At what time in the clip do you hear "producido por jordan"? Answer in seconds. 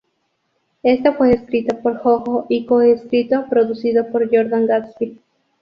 3.47-4.65